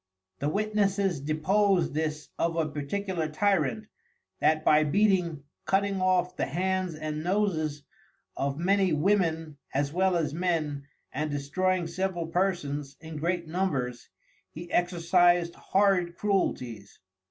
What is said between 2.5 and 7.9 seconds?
a particular Tyrant, that by beating, cutting off the Hands and Noses